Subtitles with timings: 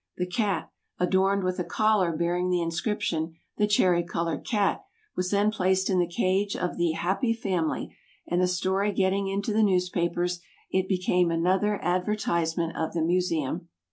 [0.17, 4.83] The cat, adorned with a collar bearing the inscription, "The Cherry colored Cat,"
[5.15, 7.95] was then placed in the cage of the "Happy Family,"
[8.27, 10.41] and the story getting into the newspapers,
[10.71, 13.67] it became another advertisement of the Museum.